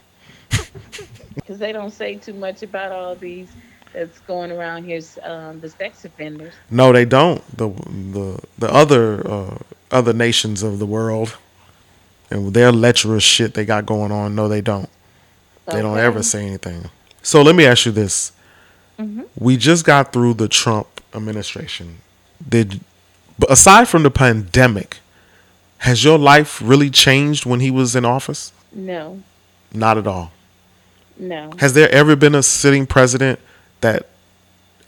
[1.35, 3.49] Because they don't say too much about all these
[3.93, 6.53] that's going around here, um, the sex offenders.
[6.71, 7.43] No, they don't.
[7.57, 9.59] The the the other uh,
[9.91, 11.37] other nations of the world
[12.31, 14.35] and their lecherous shit they got going on.
[14.35, 14.89] No, they don't.
[15.67, 16.91] They don't ever say anything.
[17.23, 18.33] So let me ask you this:
[18.99, 19.27] Mhm.
[19.39, 21.99] We just got through the Trump administration.
[22.47, 22.81] Did
[23.39, 24.99] But aside from the pandemic,
[25.79, 28.53] has your life really changed when he was in office?
[28.73, 29.23] No,
[29.73, 30.33] Not at all.
[31.19, 31.53] no.
[31.59, 33.39] Has there ever been a sitting president
[33.83, 34.07] that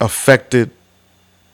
[0.01, 0.71] affected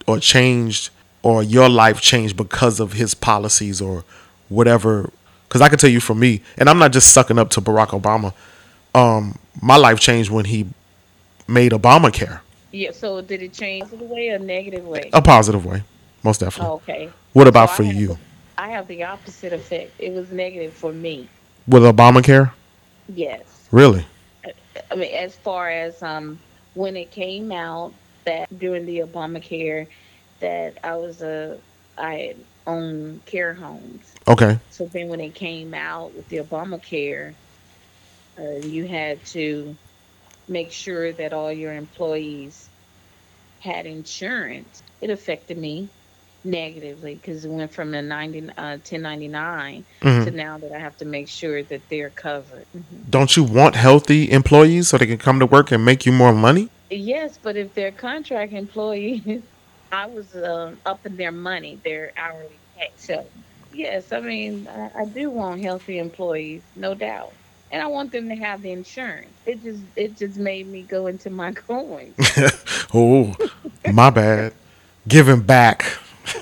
[0.07, 0.89] or changed
[1.23, 4.03] or your life changed because of his policies or
[4.49, 5.11] whatever?
[5.47, 7.89] Because I can tell you for me, and I'm not just sucking up to Barack
[7.89, 8.33] Obama.
[8.95, 10.65] Um, my life changed when he
[11.47, 12.39] made Obamacare
[12.71, 12.91] Yeah.
[12.91, 15.09] So did it change the way or negative way?
[15.13, 15.83] a positive way,
[16.23, 16.71] most definitely.
[16.71, 17.09] Oh, okay.
[17.33, 18.17] What about So I for have- you
[18.57, 19.91] I have the opposite effect.
[19.99, 21.27] It was negative for me.
[21.67, 22.51] with Obamacare?
[23.13, 23.41] Yes.
[23.71, 24.05] Really?
[24.91, 26.39] I mean, as far as um,
[26.73, 27.93] when it came out
[28.25, 29.87] that during the Obamacare,
[30.39, 31.57] that I was a
[31.97, 34.13] I own care homes.
[34.27, 34.59] Okay.
[34.69, 37.33] So then when it came out with the Obamacare,
[38.39, 39.75] uh, you had to
[40.47, 42.69] make sure that all your employees
[43.59, 44.81] had insurance.
[45.01, 45.89] It affected me
[46.43, 50.25] negatively because it went from the 90, uh, 1099 Mhm.
[50.25, 52.65] to now that I have to make sure that they're covered.
[52.75, 53.09] Mhm.
[53.09, 56.33] Don't you want healthy employees so they can come to work and make you more
[56.33, 56.69] money?
[56.89, 59.41] Yes, but if they're contract employees,
[59.91, 62.89] I was uh, upping their money, their hourly pay.
[62.97, 63.25] So,
[63.73, 67.33] yes, I mean, I, I do want healthy employees, no doubt,
[67.71, 69.27] and I want them to have the insurance.
[69.45, 72.15] It just, it just made me go into my coins.
[72.93, 73.35] oh,
[73.91, 74.53] my bad.
[75.07, 75.85] Giving back.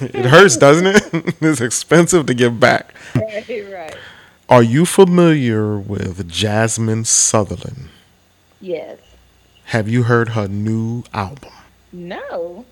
[0.02, 1.36] It hurts, doesn't it?
[1.42, 2.94] it's expensive to give back.
[3.16, 3.96] right, right.
[4.48, 7.90] Are you familiar with Jazmine Sullivan?
[8.60, 9.00] Yes.
[9.66, 11.52] Have you heard her new album?
[11.92, 12.66] No.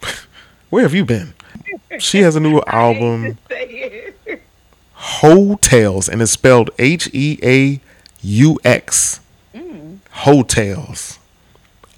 [0.70, 1.34] Where have you been?
[1.98, 4.42] She has a new album, to say it.
[4.92, 7.80] Heaux Tales, and it's spelled H E A
[8.22, 9.20] U X.
[9.54, 9.98] Mm.
[10.10, 11.18] Heaux Tales.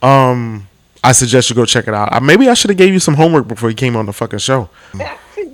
[0.02, 0.68] Um,
[1.02, 2.22] I suggest you go check it out.
[2.22, 4.68] Maybe I should have gave you some homework before you came on the fucking show.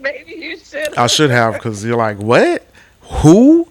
[0.01, 0.95] Maybe you should.
[0.97, 2.67] I should have because you're like, what?
[3.03, 3.69] Who?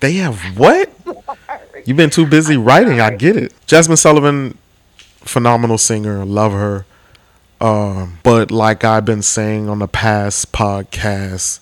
[0.00, 0.90] They have what?
[1.84, 3.00] You've been too busy writing.
[3.00, 3.54] I get it.
[3.66, 4.58] Jazmine Sullivan,
[4.96, 6.24] phenomenal singer.
[6.24, 6.84] Love her.
[7.60, 11.60] Um, but like I've been saying on the past podcast,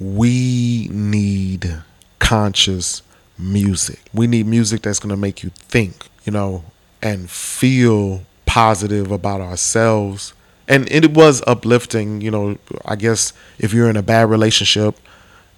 [0.00, 1.82] we need
[2.18, 3.02] conscious
[3.38, 4.00] music.
[4.14, 6.64] We need music that's going to make you think, you know,
[7.04, 10.32] and feel positive about ourselves.
[10.66, 12.58] And it was uplifting, you know.
[12.86, 14.96] I guess if you're in a bad relationship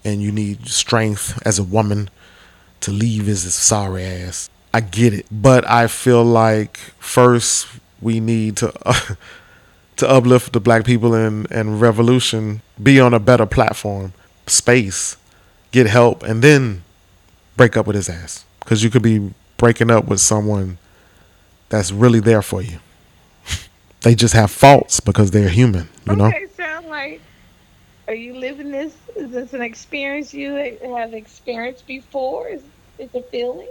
[0.05, 2.11] and you need strength as a woman
[2.81, 5.27] to leave his sorry ass, I get it.
[5.31, 7.69] But I feel like first
[8.03, 8.73] we need to
[9.97, 14.13] to uplift the black people and and revolution, be on a better platform,
[14.49, 15.17] space,
[15.71, 16.83] get help, and then
[17.57, 18.45] break up with his ass.
[18.59, 20.79] Because you could be breaking up with someone
[21.69, 22.79] that's really there for you.
[24.03, 26.27] they just have faults because they're human, you know.
[26.27, 27.21] Okay, sound like.
[28.09, 28.95] Are you living this?
[29.17, 30.53] Is this an experience you
[30.95, 32.49] have experienced before?
[32.49, 32.63] Is
[32.99, 33.69] is a feeling?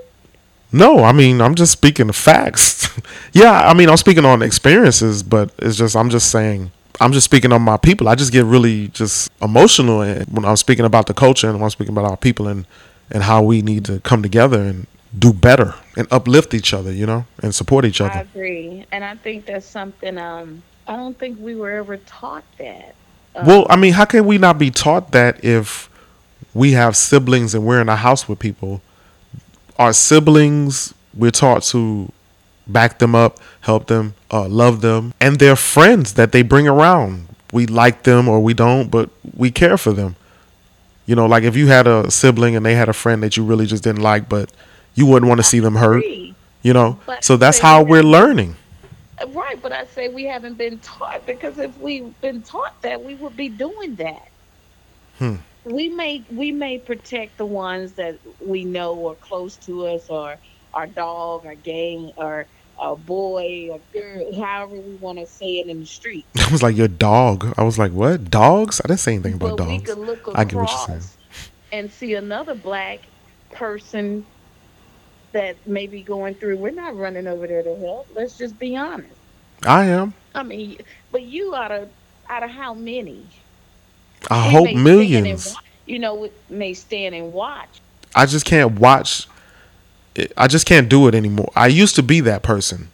[0.72, 2.90] No, I mean I'm just speaking of facts.
[3.34, 7.26] yeah, I mean I'm speaking on experiences, but it's just I'm just saying I'm just
[7.26, 8.08] speaking on my people.
[8.10, 11.70] I just get really just emotional when I'm speaking about the culture and when I'm
[11.70, 12.66] speaking about our people and
[13.12, 17.06] and how we need to come together and do better and uplift each other, you
[17.06, 18.20] know, and support each other.
[18.20, 20.18] I agree, and I think that's something.
[20.18, 22.96] Um, I don't think we were ever taught that.
[23.36, 25.90] Um, Well, I mean, how can we not be taught that if
[26.54, 28.82] we have siblings and we're in a house with people?
[29.78, 32.12] Our siblings, we're taught to
[32.68, 37.28] back them up, help them, uh, love them, and their friends that they bring around.
[37.52, 40.16] We like them or we don't, but we care for them.
[41.06, 43.44] You know, like if you had a sibling and they had a friend that you
[43.44, 44.52] really just didn't like, but
[44.96, 46.04] you wouldn't want to see them hurt,
[46.64, 47.00] you know?
[47.06, 48.56] But So that's how we we're learning.
[49.30, 53.16] Right, but I say we haven't been taught because if we've been taught that, we
[53.16, 54.28] would be doing that.
[55.20, 55.36] Hmm.
[55.64, 60.36] We may we may protect the ones that we know are close to us, or
[60.74, 62.46] our dog, our gang, or
[62.80, 66.26] a boy, or girl, however we want to say it in the street.
[66.38, 67.54] I was like, your dog.
[67.58, 68.30] I was like, what?
[68.30, 68.82] Dogs?
[68.84, 69.90] I didn't say anything about but dogs.
[70.36, 71.02] I get what you're saying.
[71.72, 73.00] and see another black
[73.52, 74.26] person
[75.36, 76.56] that may be going through.
[76.56, 78.08] We're not running over there to help.
[78.16, 79.14] Let's just be honest.
[79.66, 80.14] I am.
[80.34, 80.78] I mean,
[81.12, 81.90] but you out of
[82.30, 83.26] out of how many?
[84.32, 85.56] I We hope and millions.
[85.86, 87.82] You know, may stand and watch.
[88.16, 89.28] I just can't watch.
[90.38, 91.52] I just can't do it anymore.
[91.54, 92.88] I used to be that person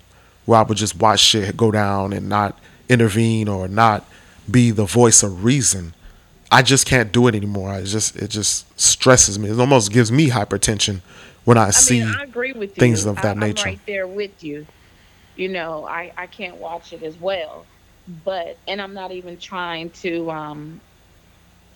[0.46, 4.04] where I would just watch shit go down and not intervene or not
[4.50, 5.94] be the voice of reason.
[6.52, 7.76] I just can't do it anymore.
[7.76, 9.52] It just it just stresses me.
[9.52, 11.02] It almost gives me hypertension
[11.46, 12.00] when I, I see.
[12.04, 12.76] mean, I agree with you.
[12.80, 13.66] things of I- that I'm nature.
[13.66, 14.66] right there with you.
[15.36, 17.66] You know, I I can't watch it as well,
[18.26, 20.82] but and I'm not even trying to um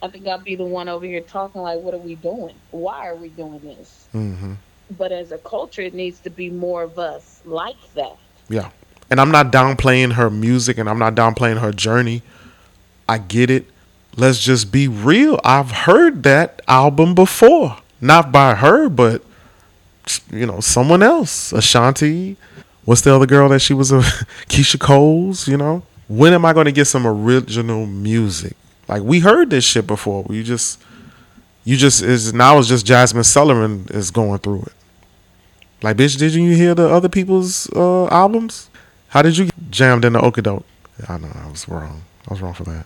[0.02, 2.56] I think I'll be the one over here talking like what are we doing?
[2.72, 4.08] Why are we doing this?
[4.12, 4.54] hmm
[4.98, 8.18] But as a culture it needs to be more of us like that.
[8.50, 8.70] Yeah.
[9.10, 12.22] And I'm not downplaying her music and I'm not downplaying her journey.
[13.08, 13.66] I get it.
[14.18, 15.40] Let's just be real.
[15.44, 17.78] I've heard that album before.
[18.02, 19.24] Not by her, but
[20.32, 21.52] you know, someone else.
[21.54, 22.38] Ashanti.
[22.86, 24.00] What's the other girl that she was a
[24.48, 25.84] Keyshia Coles, you know?
[26.08, 28.56] When am I going to get some original music?
[28.88, 30.24] Like we heard this shit before.
[30.24, 30.82] We just
[31.64, 34.74] you just is now it's just Jazmine Sullivan is going through it.
[35.82, 38.70] Like, bitch, did you hear the other people's uh, albums?
[39.10, 40.64] How did you get jammed in the Okadoke?
[41.08, 42.04] I know I was wrong.
[42.28, 42.86] I was wrong for that.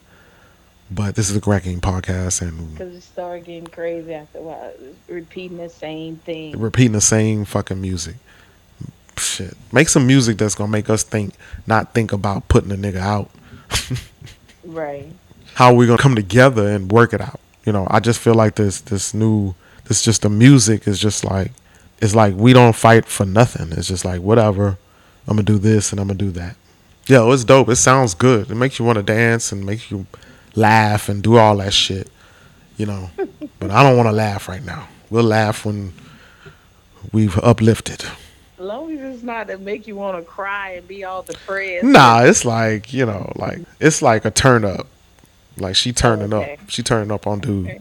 [0.92, 4.42] But this is a Crack King podcast, and Because it started getting crazy after a
[4.42, 4.72] while.
[5.08, 6.58] Repeating the same thing.
[6.60, 8.16] repeating the same fucking music.
[9.18, 11.34] Shit, make some music that's gonna make us think,
[11.68, 13.30] not think about putting a nigga out.
[14.64, 15.08] Right.
[15.56, 17.40] How are we gonna come together and work it out?
[17.66, 21.24] You know, I just feel like this this new this just the music is just
[21.26, 21.52] like
[22.02, 23.72] it's like we don't fight for nothing.
[23.72, 24.78] It's just like whatever.
[25.28, 26.56] I'm gonna do this and I'm gonna do that.
[27.08, 27.70] Yo, it's dope.
[27.70, 28.52] It sounds good.
[28.52, 30.06] It makes you want to dance and makes you
[30.56, 32.10] laugh and do all that shit.
[32.78, 33.10] You know,
[33.60, 34.88] but I don't want to laugh right now.
[35.10, 35.94] We'll laugh when
[37.12, 38.04] we've uplifted.
[38.58, 41.84] As long as it's not to make you want to cry and be all depressed.
[41.86, 44.88] Nah, it's like you know, like it's like a turn up.
[45.58, 46.54] Like she turning Okay.
[46.54, 46.70] up.
[46.70, 47.80] She turning up on dude Okay.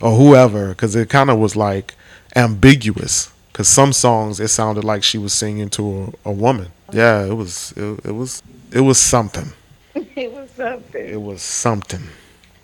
[0.00, 1.94] or whoever, because it kind of was like
[2.34, 3.30] ambiguous.
[3.52, 6.68] Because some songs it sounded like she was singing to a, a woman.
[6.92, 7.72] Yeah, it was.
[7.76, 8.42] It, it was.
[8.72, 9.52] It was something.
[10.16, 11.06] it was something.
[11.08, 12.02] It was something.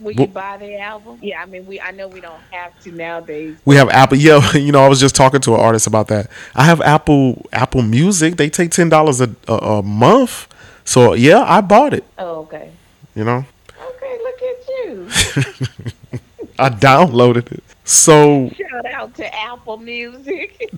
[0.00, 1.18] Will Well- you buy the album?
[1.22, 1.80] Yeah, I mean, we.
[1.80, 3.56] I know we don't have to nowadays.
[3.64, 4.16] We have Apple.
[4.18, 6.28] Yeah, you know, I was just talking to an artist about that.
[6.54, 8.36] I have Apple Apple Music.
[8.36, 10.48] They take ten dollars a a month.
[10.84, 12.04] So yeah, I bought it.
[12.18, 12.72] Oh, okay.
[13.14, 13.44] You know,
[13.80, 16.20] Okay, look at you.
[16.58, 17.62] I downloaded it.
[17.84, 20.70] So Shout out to Apple Music.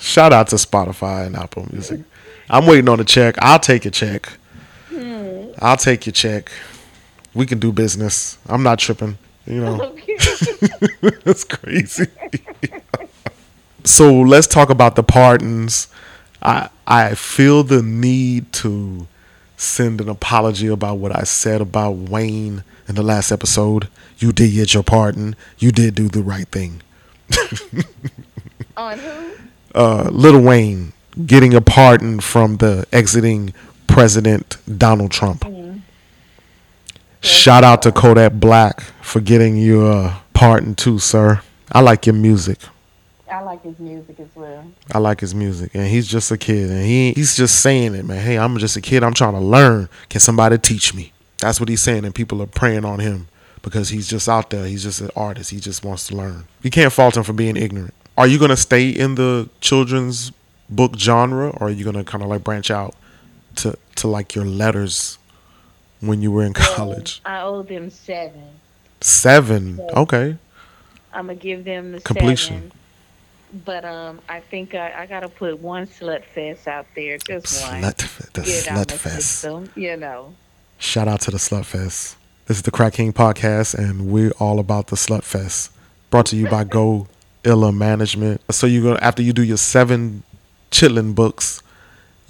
[0.00, 2.00] shout out to Spotify and Apple Music.
[2.48, 3.36] I'm waiting on a check.
[3.38, 4.32] I'll take a check.
[5.60, 6.50] I'll take your check.
[7.34, 8.38] We can do business.
[8.48, 9.18] I'm not tripping.
[9.46, 9.96] You know,
[11.24, 12.06] that's crazy.
[13.84, 15.88] so let's talk about the pardons.
[16.42, 19.06] I I feel the need to
[19.56, 23.88] send an apology about what I said about Wayne in the last episode.
[24.18, 25.36] You did get your pardon.
[25.58, 26.82] You did do the right thing.
[28.76, 29.32] On who?
[29.74, 30.92] uh, Little Wayne
[31.26, 33.52] getting a pardon from the exiting
[33.90, 35.42] president Donald Trump.
[35.42, 35.78] Mm-hmm.
[37.20, 41.42] Shout out to Kodak Black for getting your pardon too, sir.
[41.70, 42.58] I like your music.
[43.30, 44.64] I like his music as well.
[44.92, 48.04] I like his music, and he's just a kid, and he he's just saying it,
[48.04, 48.22] man.
[48.22, 49.02] Hey, I'm just a kid.
[49.04, 49.88] I'm trying to learn.
[50.08, 51.12] Can somebody teach me?
[51.38, 53.28] That's what he's saying, and people are praying on him
[53.62, 54.66] because he's just out there.
[54.66, 55.50] He's just an artist.
[55.50, 56.44] He just wants to learn.
[56.62, 57.94] You can't fault him for being ignorant.
[58.18, 60.32] Are you gonna stay in the children's
[60.68, 62.94] book genre, or are you gonna kind of like branch out
[63.56, 65.18] to to like your letters
[66.00, 67.20] when you were in college?
[67.24, 68.44] I owe them seven.
[69.00, 69.80] Seven.
[69.96, 70.36] Okay.
[71.12, 72.56] I'm gonna give them the Completion.
[72.56, 72.72] seven.
[73.64, 77.82] But um, I think I, I gotta put one slut fest out there, just one.
[77.82, 79.16] Slut, f- the Get slut fest.
[79.40, 80.34] system, you know.
[80.78, 82.16] Shout out to the Slut Fest.
[82.46, 85.72] This is the Crack King podcast, and we're all about the Slut Fest.
[86.10, 87.08] Brought to you by Go
[87.44, 88.40] Illa Management.
[88.52, 90.22] So you're gonna after you do your seven
[90.70, 91.60] chitlin books,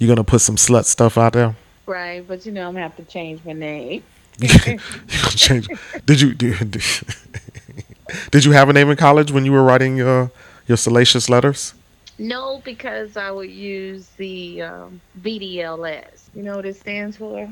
[0.01, 1.55] you're gonna put some slut stuff out there.
[1.85, 4.03] Right, but you know I'm gonna have to change my name.
[4.39, 4.79] you gonna
[5.35, 5.67] change.
[6.07, 6.81] Did you did,
[8.31, 10.29] did you have a name in college when you were writing uh,
[10.67, 11.75] your salacious letters?
[12.17, 16.29] No, because I would use the um, BDLS.
[16.33, 17.47] You know what it stands for?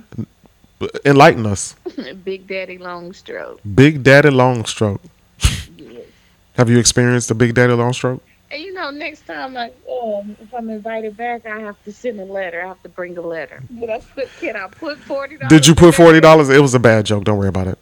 [1.05, 1.75] Enlighten us.
[2.23, 3.61] Big Daddy Long Stroke.
[3.75, 5.01] Big Daddy Longstroke.
[5.77, 6.05] Yes.
[6.53, 8.21] Have you experienced a Big Daddy Longstroke?
[8.51, 12.19] And you know, next time I um, if I'm invited back, I have to send
[12.19, 12.63] a letter.
[12.63, 13.61] I have to bring a letter.
[13.69, 15.49] But I put, can I put forty dollars?
[15.49, 16.49] Did you put forty dollars?
[16.49, 17.25] It was a bad joke.
[17.25, 17.77] Don't worry about it.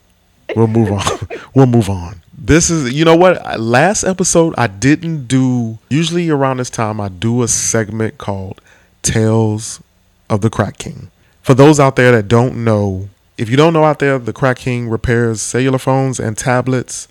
[0.55, 1.03] We'll move on.
[1.55, 2.21] we'll move on.
[2.37, 3.59] This is you know what?
[3.59, 5.79] Last episode I didn't do.
[5.89, 8.59] Usually around this time I do a segment called
[9.03, 9.81] Tales
[10.29, 11.11] of the Crack King.
[11.41, 13.07] For those out there that don't know,
[13.37, 17.07] if you don't know out there, the Crack King repairs cellular phones and tablets.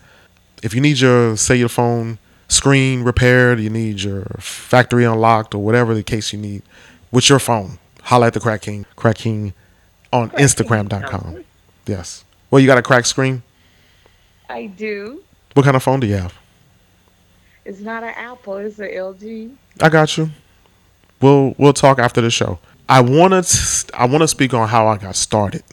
[0.62, 2.18] If you need your cellular phone
[2.48, 6.62] screen repaired, you need your factory unlocked, or whatever the case you need
[7.10, 8.86] with your phone, holla at the Crack King.
[8.96, 9.54] Crack King
[10.12, 10.46] on Crack King.
[10.46, 11.44] Instagram.com.
[11.86, 12.24] Yes.
[12.50, 13.42] Well, you got a cracked screen?
[14.48, 15.22] I do.
[15.54, 16.34] What kind of phone do you have?
[17.64, 18.58] It's not an Apple.
[18.58, 19.54] It's an LG.
[19.80, 20.30] I got you.
[21.20, 22.58] We'll we'll talk after the show.
[22.88, 25.64] I want to I want to speak on how I got started.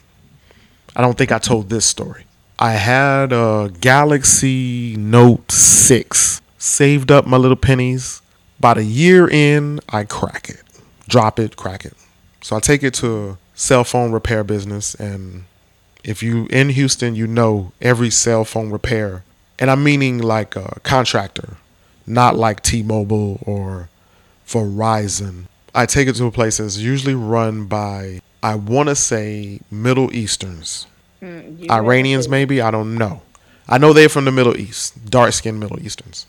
[0.96, 2.24] I don't think I told this story.
[2.58, 6.40] I had a Galaxy Note 6.
[6.64, 8.22] Saved up my little pennies.
[8.58, 10.62] About a year in, I crack it.
[11.06, 11.92] Drop it, crack it.
[12.40, 15.44] So I take it to a cell phone repair business and
[16.02, 19.24] if you in Houston, you know every cell phone repair.
[19.58, 21.58] And I'm meaning like a contractor,
[22.06, 23.90] not like T-Mobile or
[24.48, 25.44] Verizon.
[25.74, 30.14] I take it to a place that's usually run by I want to say Middle
[30.14, 30.86] Easterns.
[31.20, 32.62] Mm, Iranians, maybe.
[32.62, 33.20] I don't know.
[33.68, 36.24] I know they're from the Middle East, dark skinned Middle Easterns.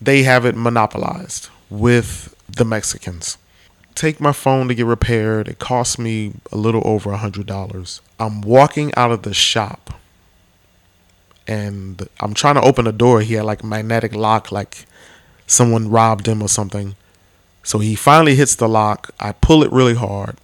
[0.00, 3.36] They have it monopolized with the Mexicans.
[3.94, 5.48] Take my phone to get repaired.
[5.48, 8.00] It cost me a little over a hundred dollars.
[8.18, 9.94] I'm walking out of the shop
[11.46, 13.20] and I'm trying to open the door.
[13.20, 14.86] He had like a magnetic lock, like
[15.46, 16.94] someone robbed him or something.
[17.62, 19.10] So he finally hits the lock.
[19.20, 20.36] I pull it really hard.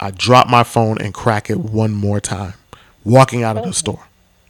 [0.00, 2.54] I drop my phone and crack it one more time
[3.04, 3.72] walking out of the oh.
[3.72, 4.07] store.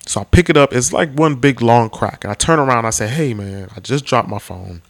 [0.09, 0.72] So I pick it up.
[0.72, 2.24] It's like one big long crack.
[2.24, 2.86] And I turn around.
[2.86, 4.80] I say, "Hey man, I just dropped my phone.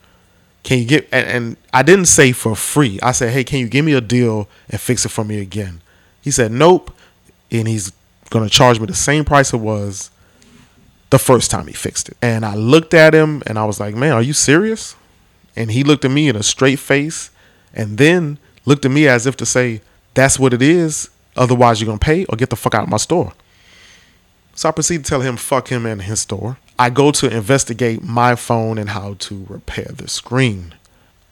[0.63, 3.01] Can you get?" And, and, I didn't say for free.
[3.03, 5.81] I said, "Hey, can you give me a deal and fix it for me again?"
[6.21, 6.93] He said, "Nope,"
[7.51, 7.93] and he's
[8.31, 10.11] gonna charge me the same price it was
[11.11, 12.17] the first time he fixed it.
[12.23, 14.95] And I looked at him and I was like, "Man, are you serious?"
[15.57, 17.31] And he looked at me in a straight face,
[17.75, 19.81] and then looked at me as if to say,
[20.15, 21.09] "That's what it is.
[21.37, 23.33] Otherwise, you're gonna pay or get the fuck out of my store."
[24.59, 26.59] So I proceed to tell him fuck him and his store.
[26.81, 30.75] I go to investigate my phone and how to repair the screen.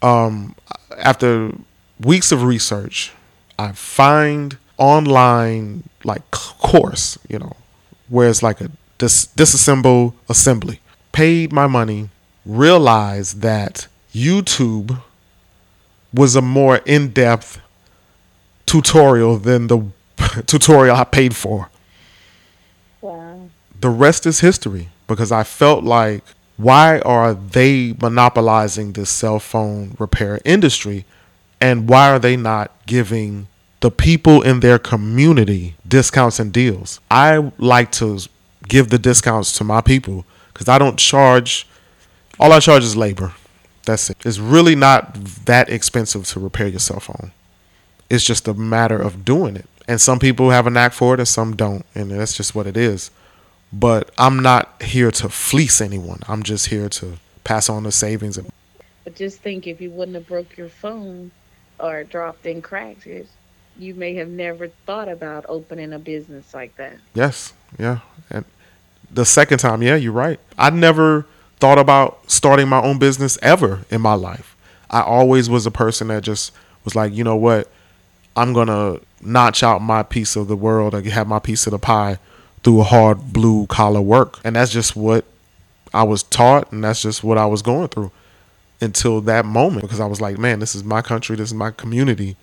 [0.01, 0.55] Um,
[0.97, 1.51] after
[1.99, 3.11] weeks of research,
[3.59, 7.57] I find online like course, you know,
[8.09, 10.79] where it's like a dis- disassemble assembly.
[11.11, 12.11] Paid my money,
[12.45, 15.03] realized that YouTube
[16.14, 17.61] was a more in-depth
[18.66, 19.85] tutorial than the
[20.47, 21.70] tutorial I paid for.
[23.87, 26.24] The rest is history because I felt like
[26.57, 31.05] why are they monopolizing this cell phone repair industry
[31.61, 33.47] and why are they not giving
[33.82, 36.99] the people in their community discounts and deals?
[37.12, 38.18] I like to
[38.66, 41.68] give the discounts to my people because I don't charge
[42.41, 43.34] all I charge is labor.
[43.84, 44.16] That's it.
[44.26, 45.14] It's really not
[45.45, 47.30] that expensive to repair your cell phone.
[48.11, 51.20] It's just a matter of doing it and some people have a knack for it
[51.20, 53.12] and some don't and that's just what it is
[53.73, 56.21] but i'm not here to fleece anyone.
[56.29, 58.39] I'm just here to pass on the savings.
[59.05, 61.31] But just think if you wouldn't have broke your phone
[61.79, 63.07] or dropped in cracks
[63.79, 66.97] you may have never thought about opening a business like that.
[67.14, 67.99] Yes yeah.
[68.31, 68.45] And
[69.11, 70.41] the second time yeah you're right.
[70.57, 71.27] I never
[71.59, 74.57] thought about starting my own business ever in my life.
[74.91, 76.53] I always was a person that just
[76.85, 77.71] was like you know what?
[78.35, 81.79] I'm gonna notch out my piece of the world or have my piece of the
[81.79, 82.19] pie
[82.67, 84.41] through hard blue collar work.
[84.43, 85.25] And that's just what
[85.95, 88.11] I was taught and that's just what I was going through
[88.81, 91.71] until that moment because I was like, man, this is my country, this is my
[91.71, 92.35] community,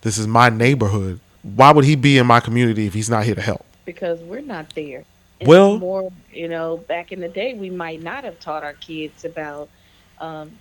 [0.00, 1.20] this is my neighborhood.
[1.42, 3.66] Why would he be in my community if he's not here to help?
[3.84, 5.04] Because we're not there.
[5.40, 8.72] And well, more, you know, back in the day, we might not have taught our
[8.72, 9.68] kids about
[10.20, 10.52] um,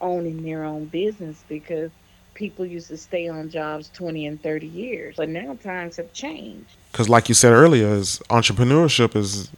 [0.00, 1.90] owning their own business because
[2.38, 5.16] people used to stay on jobs 20 and 30 years.
[5.16, 6.70] But now times have changed.
[6.92, 9.50] Because, like you said earlier, is entrepreneurship is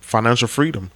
[0.00, 0.90] financial freedom.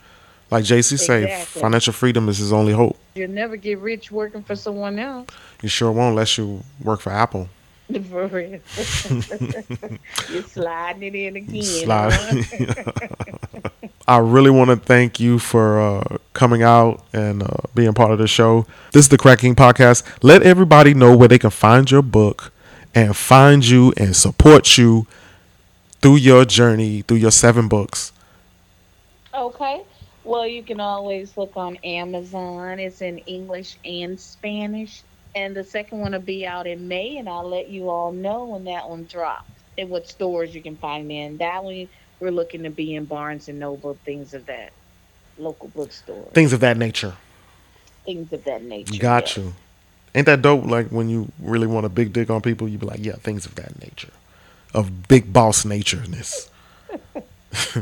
[0.50, 1.28] Like Jay-Z exactly.
[1.28, 2.98] say, financial freedom is his only hope.
[3.14, 5.28] You'll never get rich working for someone else.
[5.62, 7.48] You sure won't unless you work for Apple.
[8.10, 8.50] For real.
[10.30, 11.62] You're sliding it in again.
[11.62, 12.12] Slide.
[12.12, 13.60] Huh?
[14.08, 18.18] I really want to thank you for uh, coming out and uh, being part of
[18.18, 18.66] the show.
[18.92, 20.02] This is the Crack King Podcast.
[20.22, 22.50] Let everybody know where they can find your book
[22.94, 25.06] and find you and support you
[26.00, 28.12] through your journey, through your seven books.
[29.34, 29.82] Okay.
[30.24, 32.80] Well, you can always look on Amazon.
[32.80, 35.02] It's in English and Spanish
[35.34, 38.44] and the second one will be out in May, and I'll let you all know
[38.44, 41.36] when that one drops and what stores you can find in.
[41.38, 41.88] That one
[42.20, 44.72] we're looking to be in Barnes and Noble, things of that
[45.38, 47.14] local bookstore, things of that nature.
[48.04, 48.98] Things of that nature.
[48.98, 49.44] Got yeah.
[49.44, 49.54] you.
[50.14, 50.64] Ain't that dope?
[50.64, 53.46] Like when you really want a big dick on people, you be like, yeah, things
[53.46, 54.12] of that nature,
[54.74, 56.50] of big boss natureness.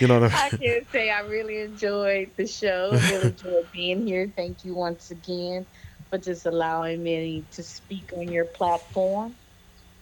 [0.00, 0.62] you know what I mean?
[0.62, 2.90] I can say I really enjoyed the show.
[2.92, 4.30] Really enjoyed being here.
[4.34, 5.64] Thank you once again
[6.10, 9.34] for just allowing me to speak on your platform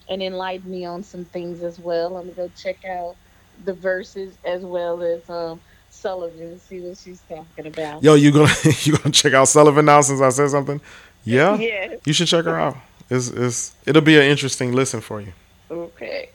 [0.08, 2.16] and enlighten me on some things as well.
[2.16, 3.16] I'm gonna go check out
[3.64, 8.02] the Verzuz as well as um, Sullivan see what she's talking about.
[8.02, 10.80] Yo, you gonna you gonna check out Sullivan now since I said something?
[11.24, 11.96] Yeah, yeah.
[12.04, 12.76] You should check her out.
[13.08, 15.32] It's, it's it'll be an interesting listen for you.
[15.70, 16.30] Okay.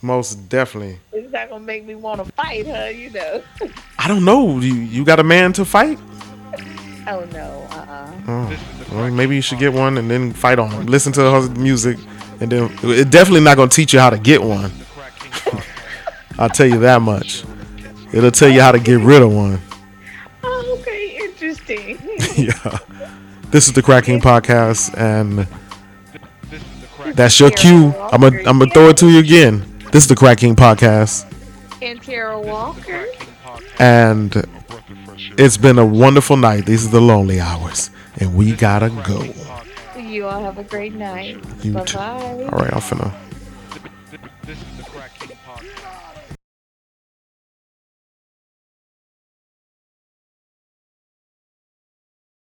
[0.00, 0.98] Most definitely.
[1.12, 3.42] It's not gonna make me want to fight her, you know.
[3.98, 4.58] I don't know.
[4.58, 5.98] You you got a man to fight?
[7.06, 8.12] oh no, uh-uh.
[8.28, 8.58] Oh,
[8.92, 10.86] well, maybe you should get one and then fight on him.
[10.86, 11.98] Listen to her music,
[12.40, 14.70] and then it definitely not gonna teach you how to get one.
[16.38, 17.44] I'll tell you that much.
[18.12, 19.58] It'll tell you how to get rid of one.
[20.42, 21.98] Oh, okay, interesting.
[22.36, 22.78] yeah.
[23.50, 25.46] This is the Crack King podcast, and
[27.16, 27.94] that's your cue.
[28.12, 29.64] I'm gonna I'm gonna throw it to you again.
[29.92, 31.30] This is the Crack King podcast,
[31.80, 33.06] and Tara Walker.
[33.78, 34.34] and
[35.38, 36.66] it's been a wonderful night.
[36.66, 39.22] These are the lonely hours, and we gotta go.
[40.00, 41.36] You all have a great night.
[41.62, 41.96] You Bye too.
[41.96, 42.48] bye.
[42.52, 43.12] All right, I'm finna.